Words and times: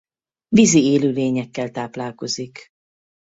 Vízi 0.47 0.85
élőlényekkel 0.85 1.71
táplálkozik. 1.71 2.67